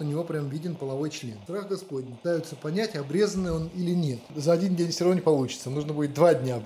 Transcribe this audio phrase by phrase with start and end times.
[0.00, 1.38] у него прям виден половой член.
[1.44, 2.16] Страх Господень.
[2.16, 4.20] Пытаются понять, обрезанный он или нет.
[4.34, 5.70] За один день все равно не получится.
[5.70, 6.62] Нужно будет два дня.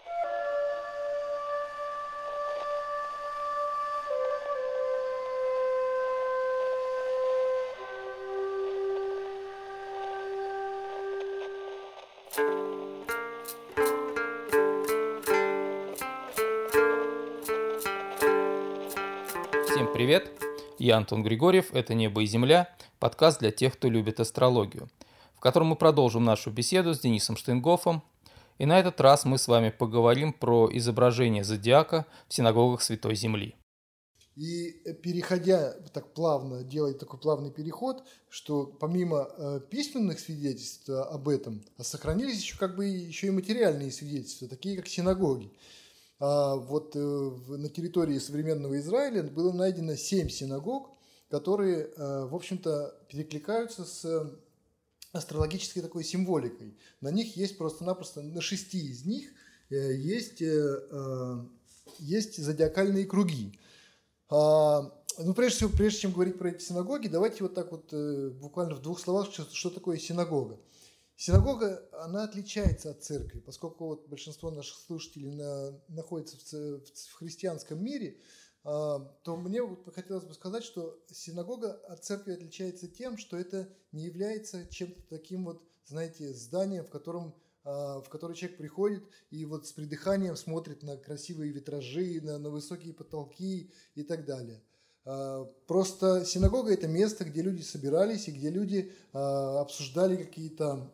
[19.66, 20.30] Всем привет!
[20.78, 22.68] Я Антон Григорьев, это «Небо и земля»,
[23.02, 24.88] подкаст для тех, кто любит астрологию,
[25.34, 28.04] в котором мы продолжим нашу беседу с Денисом Штейнгофом.
[28.58, 33.56] И на этот раз мы с вами поговорим про изображение зодиака в синагогах Святой Земли.
[34.36, 41.28] И э, переходя так плавно, делать такой плавный переход, что помимо э, письменных свидетельств об
[41.28, 45.50] этом, а сохранились еще как бы еще и материальные свидетельства, такие как синагоги.
[46.20, 50.91] А вот э, на территории современного Израиля было найдено семь синагог,
[51.32, 54.30] которые, э, в общем-то, перекликаются с
[55.12, 56.76] астрологической такой символикой.
[57.00, 59.30] На них есть просто-напросто, на шести из них
[59.70, 60.42] э, есть,
[61.98, 63.58] есть зодиакальные круги.
[64.28, 67.94] А, ну, прежде всего, прежде чем говорить про эти синагоги, давайте вот так вот
[68.34, 70.60] буквально в двух словах, что, что такое синагога.
[71.16, 77.82] Синагога, она отличается от церкви, поскольку вот большинство наших слушателей на, находится в, в христианском
[77.82, 78.18] мире,
[78.62, 84.04] то мне вот хотелось бы сказать, что синагога от церкви отличается тем, что это не
[84.04, 89.68] является чем-то таким вот, знаете, зданием, в котором а, в который человек приходит и вот
[89.68, 94.60] с придыханием смотрит на красивые витражи, на, на высокие потолки и так далее.
[95.04, 100.92] А, просто синагога– это место, где люди собирались и где люди обсуждали какие-то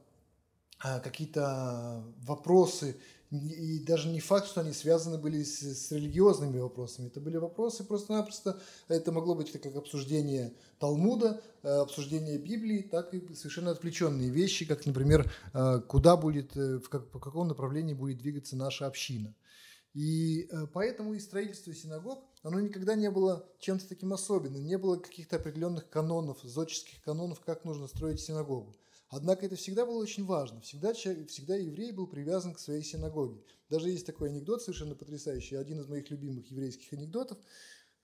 [0.79, 7.09] какие-то вопросы, и даже не факт, что они связаны были с, с религиозными вопросами.
[7.09, 13.35] Это были вопросы просто-напросто, это могло быть как обсуждение Талмуда, э, обсуждение Библии, так и
[13.35, 18.19] совершенно отвлеченные вещи, как, например, э, куда будет, э, в как, по какому направлению будет
[18.19, 19.35] двигаться наша община.
[19.95, 25.37] И поэтому и строительство синагог, оно никогда не было чем-то таким особенным, не было каких-то
[25.37, 28.77] определенных канонов, зодческих канонов, как нужно строить синагогу.
[29.11, 30.61] Однако это всегда было очень важно.
[30.61, 33.43] Всегда, всегда еврей был привязан к своей синагоге.
[33.71, 37.39] Даже есть такой анекдот совершенно потрясающий, один из моих любимых еврейских анекдотов,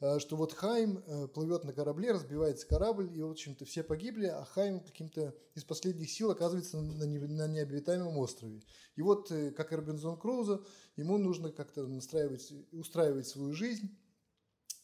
[0.01, 4.27] э, что вот Хайм э, плывет на корабле, разбивается корабль, и, в общем-то, все погибли,
[4.27, 8.63] а Хайм каким-то из последних сил оказывается на необитаемом острове.
[8.97, 10.65] И вот, э, как и Робинзон Крузо,
[10.97, 13.95] ему нужно как-то настраивать, устраивать свою жизнь,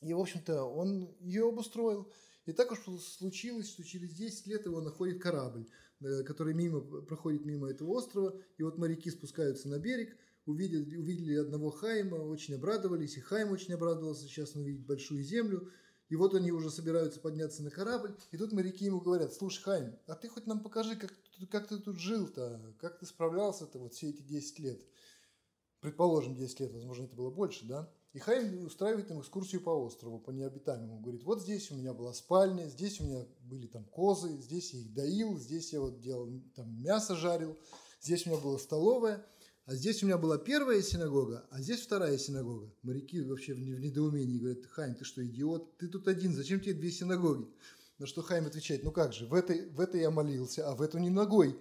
[0.02, 2.10] и, в общем-то, он ее обустроил.
[2.46, 5.66] И так уж случилось, что через 10 лет его находит корабль.
[6.02, 10.16] Э, который мимо, проходит мимо этого острова, и вот моряки спускаются на берег,
[10.46, 15.70] увидели, увидели одного Хайма, очень обрадовались, и Хайм очень обрадовался, сейчас он увидит большую землю,
[16.08, 19.94] и вот они уже собираются подняться на корабль, и тут моряки ему говорят, слушай, Хайм,
[20.06, 21.12] а ты хоть нам покажи, как,
[21.50, 24.80] как ты тут жил-то, как ты справлялся-то вот все эти 10 лет.
[25.80, 27.90] Предположим, 10 лет, возможно, это было больше, да?
[28.12, 31.00] И Хайм устраивает им экскурсию по острову, по необитаемому.
[31.00, 34.80] Говорит, вот здесь у меня была спальня, здесь у меня были там козы, здесь я
[34.80, 37.56] их доил, здесь я вот делал, там мясо жарил,
[38.00, 39.24] здесь у меня была столовая,
[39.64, 42.74] а здесь у меня была первая синагога, а здесь вторая синагога.
[42.82, 45.78] Моряки вообще в недоумении говорят, Хайм, ты что, идиот?
[45.78, 47.46] Ты тут один, зачем тебе две синагоги?
[47.98, 50.82] На что Хайм отвечает, ну как же, в этой, в этой я молился, а в
[50.82, 51.56] эту не ногой.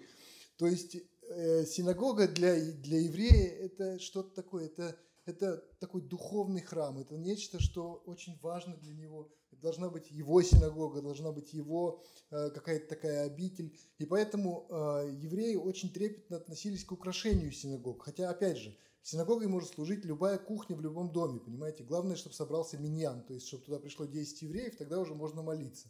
[0.57, 0.97] То есть
[1.29, 4.97] э, синагога для, для еврея это что-то такое, это
[5.29, 9.29] это такой духовный храм, это нечто, что очень важно для него.
[9.51, 13.77] Это должна быть его синагога, должна быть его э, какая-то такая обитель.
[13.97, 18.03] И поэтому э, евреи очень трепетно относились к украшению синагог.
[18.03, 21.83] Хотя, опять же, синагогой может служить любая кухня в любом доме, понимаете?
[21.83, 25.89] Главное, чтобы собрался миньян, то есть, чтобы туда пришло 10 евреев, тогда уже можно молиться.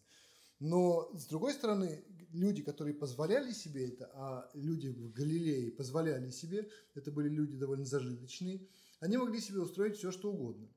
[0.59, 2.03] Но, с другой стороны,
[2.33, 7.85] люди, которые позволяли себе это, а люди в Галилее позволяли себе, это были люди довольно
[7.85, 8.67] зажиточные,
[8.99, 10.67] они могли себе устроить все, что угодно.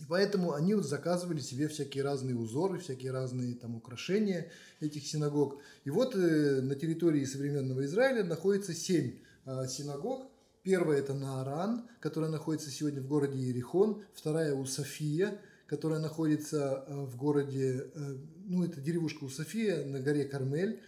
[0.00, 5.60] И поэтому они вот заказывали себе всякие разные узоры, всякие разные там украшения этих синагог.
[5.84, 10.30] И вот э, на территории современного Израиля находится семь э, синагог.
[10.62, 14.04] Первая это Нааран, которая находится сегодня в городе Иерихон.
[14.14, 18.16] Вторая у София, которая находится э, в городе, э,
[18.46, 20.80] ну это деревушка у София на горе Кармель.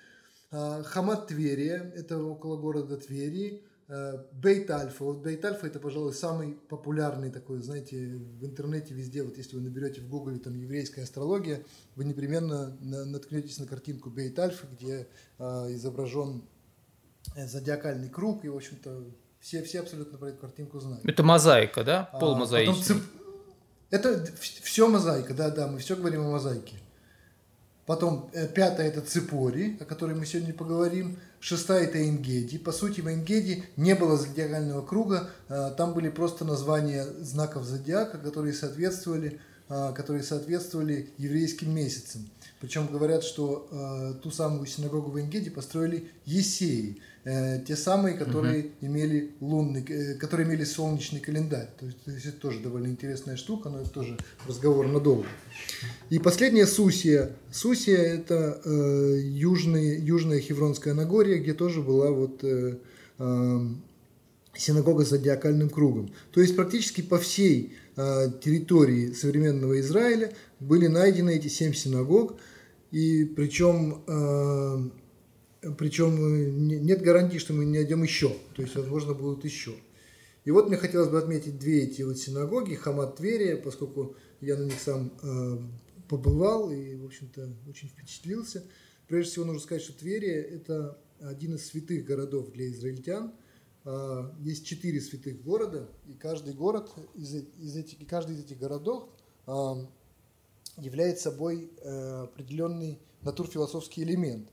[0.50, 3.62] Э, Хамат Тверия, это около города Твери.
[3.88, 5.04] Э, Бейт Альфа.
[5.04, 9.62] Вот Бейт Альфа это, пожалуй, самый популярный такой, знаете, в интернете везде, вот если вы
[9.62, 11.62] наберете в гугле там еврейская астрология,
[11.96, 15.44] вы непременно наткнетесь на картинку Бейт Альфа, где э,
[15.74, 16.42] изображен
[17.36, 19.04] зодиакальный круг, и, в общем-то,
[19.40, 21.04] все, все абсолютно про эту картинку знают.
[21.04, 22.08] Это мозаика, да?
[22.12, 22.82] А, Пол мозаичный.
[22.82, 23.02] цеп...
[23.90, 24.24] Это
[24.62, 26.76] все мозаика, да, да, мы все говорим о мозаике.
[27.86, 31.18] Потом э, пятая это Ципори, о которой мы сегодня поговорим.
[31.40, 32.56] Шестая это Энгеди.
[32.56, 38.18] По сути, в Энгеди не было зодиакального круга, э, там были просто названия знаков зодиака,
[38.18, 42.30] которые соответствовали, э, которые соответствовали еврейским месяцам.
[42.60, 48.68] Причем говорят, что ту самую синагогу в Энгеде построили Есеи, э, те самые, которые угу.
[48.80, 51.68] имели лунный, э, которые имели солнечный календарь.
[51.78, 55.26] То есть, то есть это тоже довольно интересная штука, но это тоже разговор надолго.
[56.10, 57.30] И последняя Сусия.
[57.50, 62.78] Сусия это э, южный, южная Хевронская Нагорье, где тоже была вот э,
[63.18, 63.60] э,
[64.54, 66.12] синагога с зодиакальным кругом.
[66.32, 72.36] То есть практически по всей э, территории современного Израиля были найдены эти семь синагог,
[72.90, 74.90] и причем, э,
[75.78, 79.74] причем нет гарантии, что мы не найдем еще, то есть, возможно, будут еще.
[80.44, 84.64] И вот мне хотелось бы отметить две эти вот синагоги, Хамат Тверия, поскольку я на
[84.64, 85.58] них сам э,
[86.08, 88.64] побывал и, в общем-то, очень впечатлился.
[89.06, 93.34] Прежде всего нужно сказать, что Тверия– это один из святых городов для израильтян.
[93.84, 99.08] Э, есть четыре святых города, и каждый город из, из этих, каждый из этих городов
[99.46, 99.52] э,
[100.78, 104.48] является собой э, определенный натурфилософский элемент.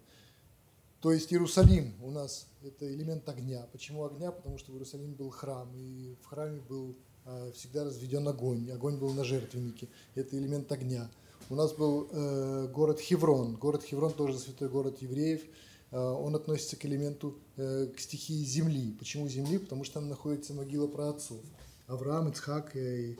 [1.01, 3.67] То есть Иерусалим у нас это элемент огня.
[3.71, 4.31] Почему огня?
[4.31, 8.71] Потому что в Иерусалиме был храм, и в храме был э, всегда разведен огонь.
[8.71, 9.89] Огонь был на жертвеннике.
[10.15, 11.09] Это элемент огня.
[11.49, 13.55] У нас был э, город Хеврон.
[13.55, 15.43] Город Хеврон тоже святой город евреев.
[15.91, 18.95] Э, он относится к элементу, э, к стихии земли.
[18.97, 19.59] Почему земли?
[19.59, 21.39] Потому что там находится могила праотцов.
[21.85, 23.17] Авраам, Ицхак и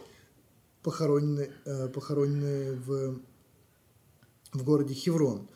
[0.84, 3.20] похоронены, э, похоронены в,
[4.54, 5.48] в городе Хеврон.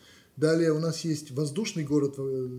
[0.41, 2.49] Далее у нас есть воздушный город э,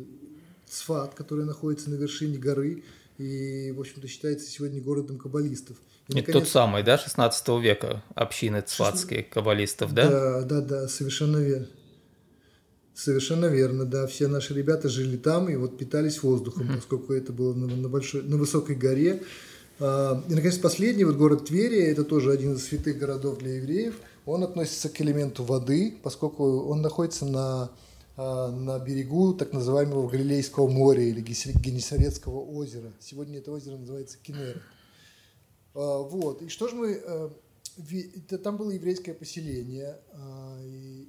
[0.69, 2.85] Цфат, который находится на вершине горы
[3.19, 5.79] и, в общем-то, считается сегодня городом каббалистов.
[6.07, 6.33] И, наконец...
[6.33, 10.09] Тот самый, да, 16 века общины цфатские каббалистов, да?
[10.09, 11.67] Да, да, да, совершенно верно.
[12.95, 14.07] Совершенно верно, да.
[14.07, 16.77] Все наши ребята жили там и вот питались воздухом, mm-hmm.
[16.77, 19.25] поскольку это было на, на, большой, на высокой горе.
[19.81, 23.97] А, и, наконец, последний, вот город Твери, это тоже один из святых городов для евреев.
[24.25, 27.73] Он относится к элементу воды, поскольку он находится на,
[28.17, 32.93] а, на берегу так называемого Галилейского моря или Генесарецкого озера.
[33.01, 34.63] Сегодня это озеро называется Кинер.
[35.75, 36.43] А, вот.
[36.43, 37.33] И что же мы...
[38.45, 39.99] Там было еврейское поселение,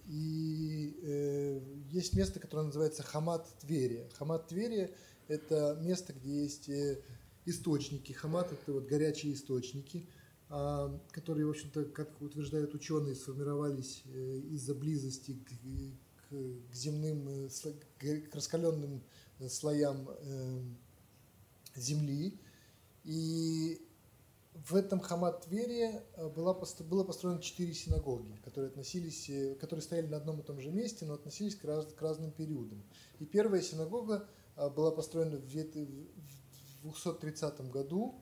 [0.08, 1.60] и, э,
[1.92, 4.08] есть место, которое называется Хамат Тверия.
[4.18, 4.90] Хамат Тверия–
[5.28, 7.02] это место, где есть э,
[7.46, 8.14] источники.
[8.14, 10.23] Хамат– это вот горячие источники, а,
[11.12, 15.50] которые, в общем-то, как утверждают ученые, сформировались э, из-за близости к,
[16.30, 16.36] к,
[16.70, 17.50] к земным, э,
[18.30, 19.02] к раскаленным
[19.40, 20.08] э, слоям
[21.76, 22.40] земли.
[23.04, 23.82] И
[24.54, 26.04] в этом Хамат Твери
[26.36, 26.54] было,
[26.88, 31.16] было построено четыре синагоги, которые, относились, которые стояли на одном и том же месте, но
[31.16, 32.84] относились к, раз, к разным периодам.
[33.18, 38.22] И первая синагога была построена в 230 году,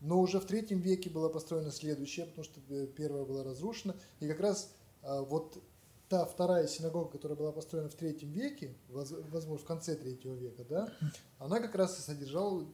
[0.00, 3.96] но уже в третьем веке была построена следующая, потому что э, первая была разрушена.
[4.20, 4.72] И как раз
[5.02, 5.62] а, вот
[6.08, 10.92] та вторая синагога, которая была построена в третьем веке, возможно, в конце третьего века, да,
[11.38, 12.66] она как раз и содержала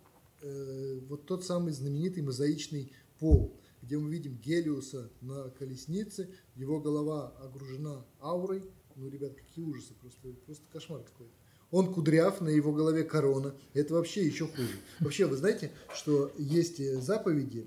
[0.43, 7.29] э, вот тот самый знаменитый мозаичный пол, где мы видим Гелиуса на колеснице, его голова
[7.41, 8.63] огружена аурой.
[8.97, 11.35] Ну, ребят, какие ужасы, просто, просто кошмар какой-то
[11.75, 13.53] он кудряв, на его голове корона.
[13.73, 14.77] Это вообще еще хуже.
[15.01, 17.67] Вообще, вы знаете, что есть э, заповеди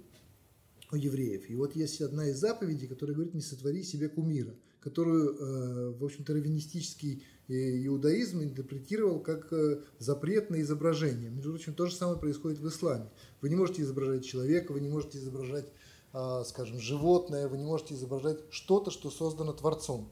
[0.94, 1.50] у евреев.
[1.50, 6.06] И вот есть одна из заповедей, которая говорит, не сотвори себе кумира, которую, э, в
[6.06, 9.52] общем-то, раввинистический э, иудаизм интерпретировал как
[10.00, 11.30] запрет на изображение.
[11.30, 13.10] Между прочим, то же самое происходит в исламе.
[13.42, 15.68] Вы не можете изображать человека, вы не можете изображать,
[16.14, 20.10] а, скажем, животное, вы не можете изображать что-то, что создано Творцом.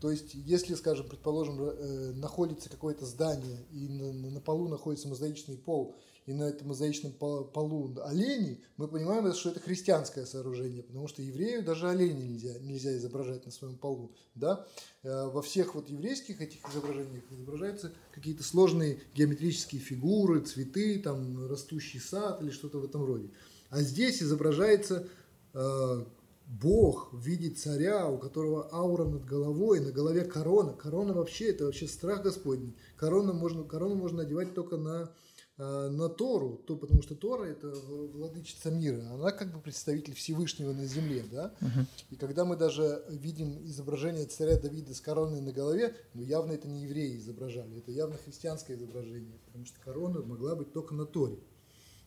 [0.00, 5.56] То есть, если, скажем, предположим, э, находится какое-то здание, и на, на полу находится мозаичный
[5.56, 5.96] пол,
[6.26, 11.62] и на этом мозаичном полу олени, мы понимаем, что это христианское сооружение, потому что еврею
[11.62, 14.12] даже оленей нельзя, нельзя изображать на своем полу.
[14.34, 14.66] Да?
[15.02, 22.00] Э, во всех вот еврейских этих изображениях изображаются какие-то сложные геометрические фигуры, цветы, там, растущий
[22.00, 23.30] сад или что-то в этом роде.
[23.68, 25.08] А здесь изображается
[25.52, 26.04] э,
[26.46, 30.74] Бог в виде царя, у которого аура над головой, на голове корона.
[30.74, 32.76] Корона вообще, это вообще страх Господний.
[32.96, 35.10] Корона можно, корону можно надевать только на,
[35.56, 39.02] э, на Тору, то, потому что Тора– это владычица мира.
[39.12, 41.24] Она как бы представитель Всевышнего на земле.
[41.30, 41.54] Да?
[41.60, 46.52] uh И когда мы даже видим изображение царя Давида с короной на голове, ну явно
[46.52, 51.06] это не евреи изображали, это явно христианское изображение, потому что корона могла быть только на
[51.06, 51.38] Торе.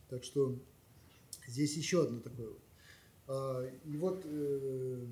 [0.08, 0.56] Так что
[1.48, 2.67] здесь еще одно такое а,
[3.84, 5.06] и вот э,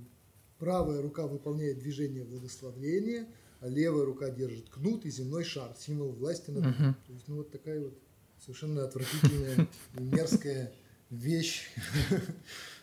[0.59, 3.27] правая рука выполняет движение благословления,
[3.61, 6.97] а левая рука держит кнут и земной шар, символ власти над миром.
[7.07, 7.95] То есть, ну вот такая вот
[8.39, 10.73] совершенно отвратительная, мерзкая
[11.11, 11.69] вещь.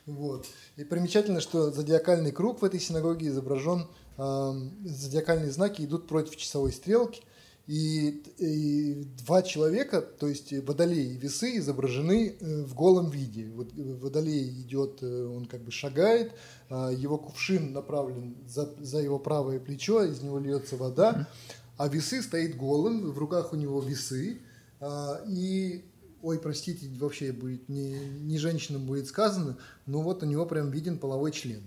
[0.06, 0.46] Вот.
[0.76, 3.88] И примечательно, что зодиакальный круг в этой синагоге изображен,
[4.18, 4.52] э,
[4.84, 7.24] зодиакальные знаки идут против часовой стрелки,
[7.68, 13.50] и, и два человека, то есть водолей и весы, изображены э, в голом виде.
[13.52, 16.34] Вот водолей идет, э, он как бы шагает,
[16.70, 21.30] а его кувшин направлен за, за его правое плечо, из него льется вода,
[21.78, 24.40] а весы стоит голым, в руках у него весы,
[24.80, 25.86] а, и
[26.22, 30.98] ой, простите, вообще будет не, не женщинам будет сказано, но вот у него прям виден
[30.98, 31.64] половой член.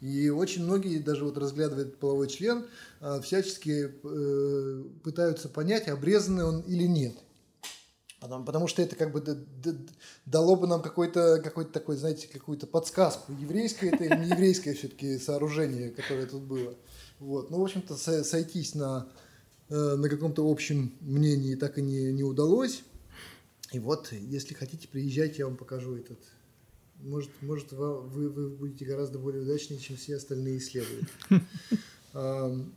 [0.00, 2.66] И очень многие, даже вот разглядывая половой член,
[3.00, 7.16] а, всячески э, пытаются понять, обрезанный он или нет.
[8.20, 9.22] Потому что это как бы
[10.26, 13.32] дало бы нам какой-то какой такой, знаете, какую-то подсказку.
[13.32, 16.74] Еврейское это или не еврейское все-таки сооружение, которое тут было.
[17.20, 17.50] Вот.
[17.50, 19.08] Ну, в общем-то, сойтись на,
[19.68, 22.82] э, на каком-то общем мнении так и не, не удалось.
[23.72, 26.18] И вот, если хотите, приезжайте, я вам покажу этот
[27.00, 31.08] может, может вы, вы будете гораздо более удачнее, чем все остальные исследователи.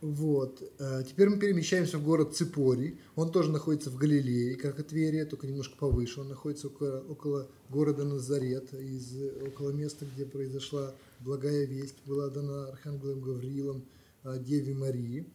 [0.00, 0.62] Вот.
[0.78, 2.98] А теперь мы перемещаемся в город Ципори.
[3.16, 6.20] Он тоже находится в Галилее, как и Тверия, только немножко повыше.
[6.20, 9.14] Он находится около, около города Назарет, из,
[9.46, 13.84] около места, где произошла благая весть, была дана Архангелом Гавриилом
[14.22, 15.26] а, Деве Марии.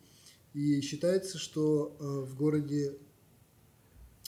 [0.56, 2.98] И считается, что а, в городе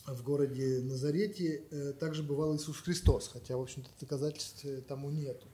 [0.08, 5.48] в городе Назарете э, также бывал Иисус Христос, хотя, в общем-то, доказательств э, тому нету.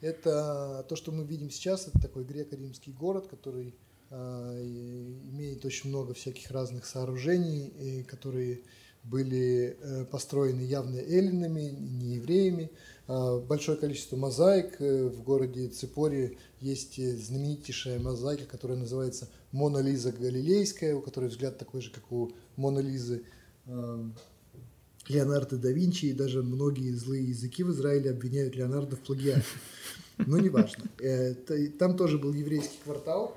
[0.00, 3.74] Это то, что мы видим сейчас, это такой греко-римский город, который
[4.10, 8.60] а, имеет очень много всяких разных сооружений, которые
[9.02, 12.70] были э, построены явно эллинами, не евреями.
[13.06, 14.78] Большое количество мозаик.
[14.80, 21.82] В городе Ципоре есть знаменитейшая мозаика, которая называется Мона Лиза Галилейская, у которой взгляд такой
[21.82, 23.24] же, как у Мона Лизы
[23.66, 29.44] Леонардо да Винчи, и даже многие злые языки в Израиле обвиняют Леонардо в плагиате.
[30.18, 30.84] Но неважно.
[31.00, 31.34] Э,
[31.78, 33.36] там тоже был еврейский квартал,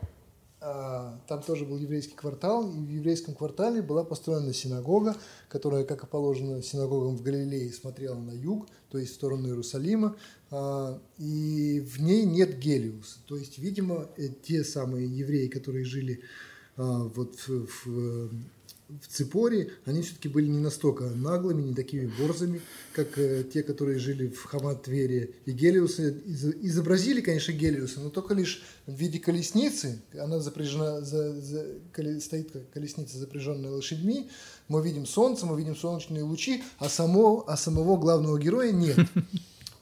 [0.60, 5.16] а, там тоже был еврейский квартал, и в еврейском квартале была построена синагога,
[5.50, 10.16] которая, как и положено синагогам в Галилее, смотрела на юг, то есть в сторону Иерусалима,
[10.50, 13.20] а, и в ней нет Гелиуса.
[13.28, 16.22] То есть, видимо, э, те самые евреи, которые жили
[16.76, 18.32] а, вот в в
[19.08, 22.62] Ципоре они все-таки были не настолько наглыми, не такими борзами,
[22.94, 25.36] как э, те, которые жили в Хамат Твери.
[25.46, 30.02] И Гелиуса изобразили, конечно, Гелиуса, но только лишь в виде колесницы.
[30.18, 34.30] Она запряжена, за, за, коле, стоит как колесница, запряженная лошадьми.
[34.70, 39.00] Мы видим солнце, мы видим солнечные лучи, а, само, а самого главного героя нет.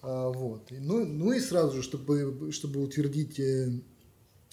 [0.08, 0.68] А, вот.
[0.70, 3.72] Ну, ну и сразу же, чтобы, чтобы утвердить э,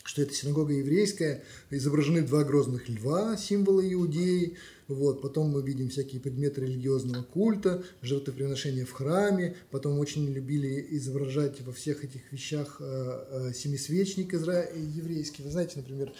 [0.02, 4.56] что это синагога еврейская, изображены два грозных льва, символа иудеи,
[4.88, 11.60] вот, потом мы видим всякие предметы религиозного культа, жертвоприношения в храме, потом очень любили изображать
[11.62, 14.68] во всех этих вещах э, э, семисвечник изра...
[14.74, 15.42] еврейский.
[15.42, 16.12] Вы знаете, например,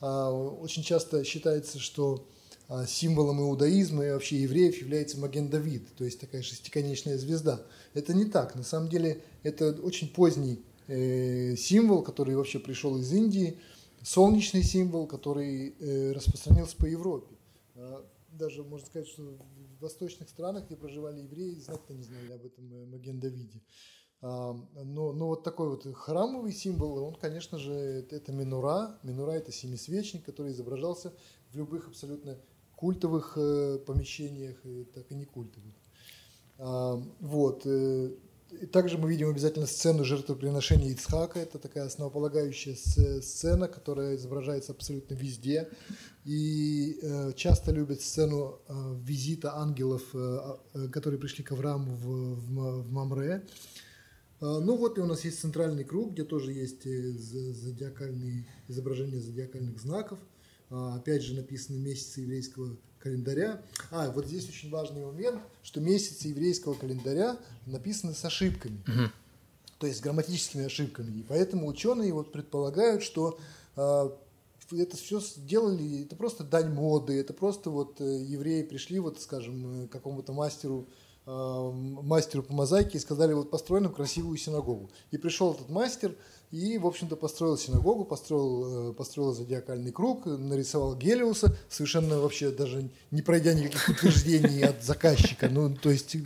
[0.00, 2.26] э, очень часто считается, что
[2.68, 7.62] э, символом иудаизма и вообще евреев является Маген Давид, то есть такая шестиконечная звезда.
[7.94, 8.56] Это не так.
[8.56, 13.58] На самом деле это очень поздний символ, который вообще пришел из Индии,
[14.02, 17.34] солнечный символ, который э, распространился по Европе.
[17.74, 22.44] А, даже можно сказать, что в восточных странах, где проживали евреи, знать-то не знали об
[22.44, 23.60] этом э, Маген Давиде.
[24.20, 27.72] А, но, но вот такой вот храмовый символ, он, конечно же,
[28.10, 28.98] это минура.
[29.02, 31.12] Минура– это семисвечник, который изображался
[31.50, 32.38] в любых абсолютно
[32.76, 34.56] культовых помещениях,
[34.94, 35.74] так и не культовых.
[36.58, 37.66] А, вот.
[38.50, 41.38] И также мы видим обязательно сцену жертвоприношения Ицхака.
[41.38, 45.68] Это такая основополагающая сцена, которая изображается абсолютно везде.
[46.24, 50.38] И э, часто любят сцену э, визита ангелов, э,
[50.74, 53.46] э которые пришли к Аврааму в, в, в Мамре.
[54.40, 60.20] Ну вот и у нас есть центральный круг, где тоже есть зодиакальные изображения зодиакальных знаков.
[60.70, 63.60] Э, опять же написаны месяцы еврейского календаря.
[63.90, 67.36] А, вот здесь очень важный момент, что месяцы еврейского календаря
[67.66, 69.10] написаны с ошибками, угу.
[69.78, 71.20] то есть с грамматическими ошибками.
[71.20, 73.38] И поэтому ученые вот предполагают, что
[73.76, 74.10] э,
[74.76, 79.84] это все сделали, это просто дань моды, это просто вот э, евреи пришли, вот, скажем,
[79.84, 80.86] э, какому-то мастеру
[81.26, 84.90] э, мастеру по мозаике и сказали, вот построим красивую синагогу.
[85.10, 86.14] И пришел этот мастер,
[86.50, 92.88] и, в общем-то, построил синагогу, построил, э, построил зодиакальный круг, нарисовал Гелиуса, совершенно вообще даже
[93.10, 95.48] не пройдя никаких утверждений от заказчика.
[95.50, 96.16] Ну, то есть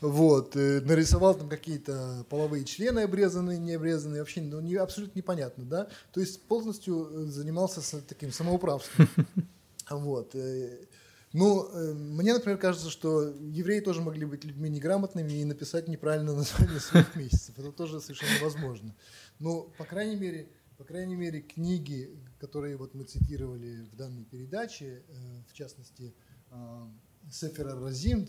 [0.00, 5.64] вот, э, нарисовал там какие-то половые члены обрезанные, не обрезанные, вообще ну, не, абсолютно непонятно,
[5.64, 9.08] да, то есть полностью э, занимался таким самоуправством,
[9.90, 10.34] вот,
[11.32, 16.80] ну, мне, например, кажется, что евреи тоже могли быть людьми неграмотными и написать неправильно название
[16.80, 17.58] своих месяцев.
[17.58, 18.94] Это тоже совершенно возможно.
[19.38, 22.10] Ну, по крайней мере, по крайней мере, книги,
[22.40, 25.02] которые вот мы цитировали в данной передаче,
[25.48, 26.12] в частности,
[27.30, 28.26] Сефера Разим,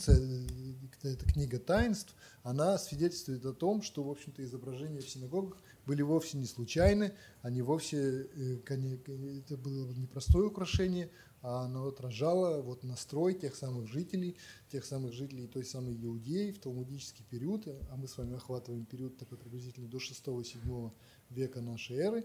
[1.01, 6.37] это книга таинств, она свидетельствует о том, что, в общем-то, изображения в синагогах были вовсе
[6.37, 11.09] не случайны, они вовсе, э, это было непростое украшение,
[11.43, 14.37] а оно отражало вот настрой тех самых жителей,
[14.71, 19.17] тех самых жителей той самой Иудеи в талмудический период, а мы с вами охватываем период
[19.17, 20.91] такой приблизительно до 6-7
[21.29, 22.23] века нашей эры.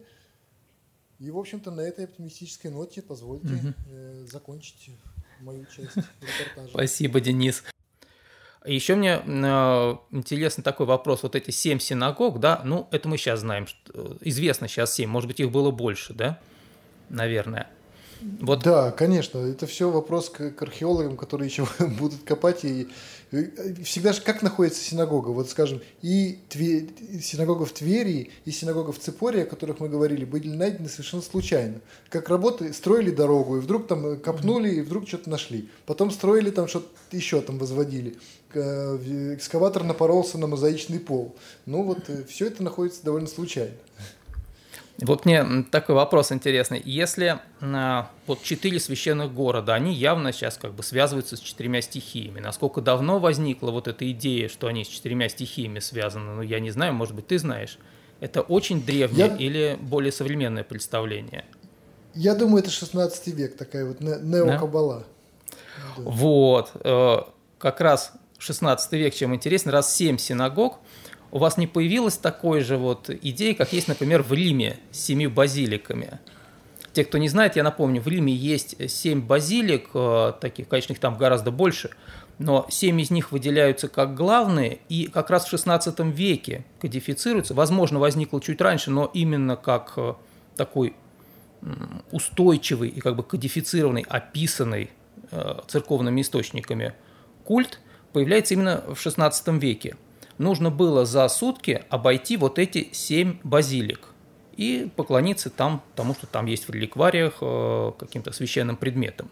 [1.19, 3.75] И, в общем-то, на этой оптимистической ноте позвольте угу.
[3.89, 4.91] э, закончить
[5.41, 6.71] мою часть репортажа.
[6.71, 7.65] Спасибо, Денис.
[8.65, 11.25] Еще мне э, интересный такой вопрос.
[11.25, 15.09] Вот эти семь синагог, да, ну, это мы сейчас знаем, что, э, известно сейчас семь,
[15.09, 16.39] может быть, их было больше, да,
[17.09, 17.69] наверное.
[18.21, 18.63] Вот.
[18.63, 21.67] Да, конечно, это все вопрос к, к археологам, которые еще
[21.99, 22.65] будут копать.
[22.65, 22.89] И,
[23.33, 25.29] и всегда же как находится синагога?
[25.29, 26.89] Вот, скажем, и Тве,
[27.23, 31.81] синагога в Твери, и синагога в Цепоре, о которых мы говорили, были найдены совершенно случайно.
[32.09, 35.69] Как работали, строили дорогу, и вдруг там копнули, и вдруг что-то нашли.
[35.87, 38.17] Потом строили там что-то еще там возводили.
[38.55, 41.37] Э, экскаватор напоролся на мозаичный пол.
[41.67, 43.75] Ну вот, э, все это находится довольно случайно.
[45.01, 46.83] Вот мне такой вопрос интересный.
[46.85, 52.41] Если а, вот четыре священных города, они явно сейчас как бы связываются с четырьмя стихиями.
[52.41, 56.35] Насколько давно возникла вот эта идея, что они с четырьмя стихиями связаны?
[56.35, 57.79] Ну, я не знаю, может быть, ты знаешь.
[58.19, 59.37] Это очень древнее я...
[59.37, 61.45] или более современное представление?
[62.15, 65.05] Я думаю, это 16 век, такая вот неокабала.
[65.97, 66.03] Да?
[66.03, 66.73] Вот.
[66.83, 67.19] Э,
[67.59, 70.81] как раз 16 век, чем интересно, раз семь синагог–
[71.31, 75.31] у вас не появилась такой же вот идеи, как есть, например, в Риме с семью
[75.31, 76.21] базиликами?
[76.93, 80.99] Те, кто не знает, я напомню, в Риме есть семь базилик, э, таких, конечно, их
[80.99, 81.91] там гораздо больше,
[82.39, 87.55] но семь из них выделяются как главные, и как раз в XVI веке кодифицируются.
[87.55, 90.15] Возможно, возникло чуть раньше, но именно как э,
[90.57, 90.95] такой
[92.13, 94.91] устойчивый и как бы кодифицированный, описанный
[95.31, 96.95] э, церковными источниками
[97.45, 97.81] культ
[98.13, 99.97] появляется именно в XVI веке–
[100.39, 104.09] нужно было за сутки обойти вот эти семь базилик
[104.57, 109.31] и поклониться там, тому, что там есть в реликвариях э, каким-то священным предметом.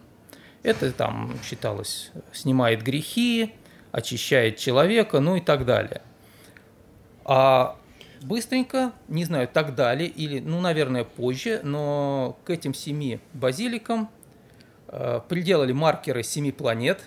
[0.62, 3.54] Это там считалось, снимает грехи,
[3.92, 6.02] очищает человека, ну и так далее.
[7.24, 7.76] А
[8.22, 14.10] быстренько, не знаю, так далее, или, ну, наверное, позже, но к этим семи базиликам
[14.88, 17.00] э, приделали маркеры семи планет,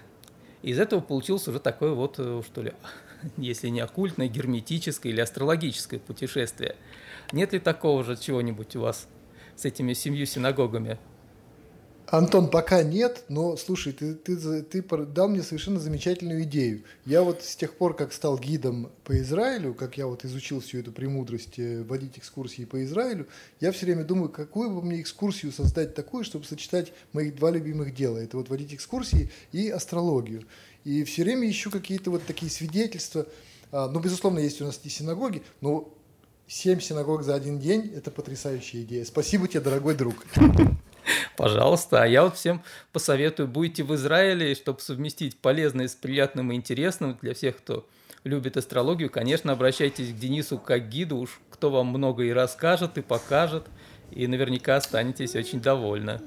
[0.62, 2.74] и из этого получился уже такой вот, э, что ли,
[3.38, 6.76] если не оккультное, герметическое или астрологическое путешествие.
[7.32, 9.08] Нет ли такого же чего-нибудь у вас
[9.56, 10.98] с этими семью синагогами?
[12.12, 16.84] Антон, пока нет, но слушай, ты, ты, ты дал мне совершенно замечательную идею.
[17.06, 20.80] Я вот с тех пор, как стал гидом по Израилю, как я вот изучил всю
[20.80, 23.28] эту премудрость э, водить экскурсии по Израилю,
[23.60, 27.94] я все время думаю, какую бы мне экскурсию создать такую, чтобы сочетать моих два любимых
[27.94, 28.18] дела.
[28.18, 30.46] Это вот водить экскурсии и астрологию.
[30.86, 33.28] И все время ищу какие-то вот такие свидетельства.
[33.72, 35.94] А, ну, безусловно, есть у нас и синагоги, но
[36.48, 39.06] семь синагог за один день– это потрясающая идея.
[39.06, 40.26] Спасибо тебе, дорогой друг.
[41.38, 42.04] Пожалуйста.
[42.04, 47.18] А я вот всем посоветую, будете в Израиле, чтобы совместить полезное с приятным и интересным
[47.22, 47.88] для всех, кто
[48.24, 53.02] любит астрологию, конечно, обращайтесь к Денису как гиду, уж кто вам много и расскажет, и
[53.02, 53.68] покажет,
[54.12, 56.22] и наверняка останетесь очень довольны.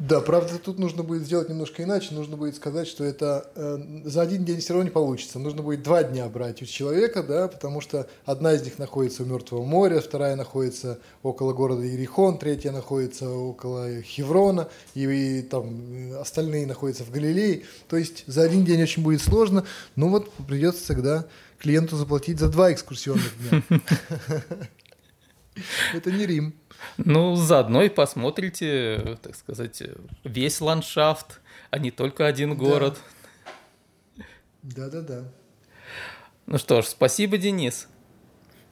[0.00, 2.14] Да, правда, тут нужно будет сделать немножко иначе.
[2.14, 5.38] Нужно будет сказать, что это э, за один день все равно не получится.
[5.38, 9.26] Нужно будет два дня брать у человека, да, потому что одна из них находится у
[9.26, 16.16] Мертвого моря, вторая находится около города Иерихон, третья находится около Хеврона, и, и там э,
[16.16, 17.64] остальные находятся в Галилее.
[17.86, 19.66] То есть за один день очень будет сложно.
[19.96, 21.26] Ну вот придется тогда
[21.58, 23.62] клиенту заплатить за два экскурсионных дня.
[25.92, 26.54] Это не Рим.
[26.96, 29.82] Ну, заодно и посмотрите, так сказать,
[30.24, 31.40] весь ландшафт,
[31.70, 32.98] а не только один город.
[34.62, 35.24] Да-да-да.
[36.46, 37.88] Ну что ж, спасибо, Денис.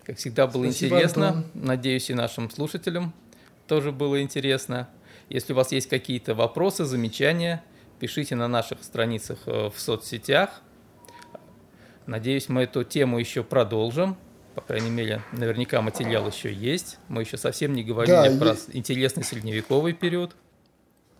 [0.04, 1.28] Как всегда было спасибо, интересно.
[1.28, 1.50] Антон.
[1.54, 3.14] Надеюсь, и нашим слушателям
[3.66, 4.88] тоже было интересно.
[5.28, 7.62] Если у вас есть какие-то вопросы, замечания,
[8.00, 10.62] пишите на наших страницах э, в соцсетях.
[12.06, 14.16] Надеюсь, мы эту тему еще продолжим
[14.60, 16.98] по крайней мере, наверняка материал еще есть.
[17.08, 18.78] Мы еще совсем не говорили да, про и...
[18.78, 20.34] интересный средневековый период.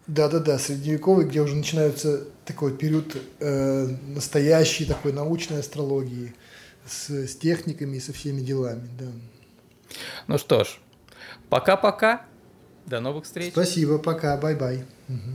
[0.09, 6.35] Да-да-да, средневековый, где уже начинается такой период э, настоящей такой научной астрологии
[6.87, 9.07] с, с техниками и со всеми делами, да.
[10.27, 10.79] Ну что ж,
[11.49, 12.25] пока-пока,
[12.87, 13.53] до новых встреч.
[13.53, 14.85] Спасибо, пока, bye-bye.
[15.09, 15.31] Угу.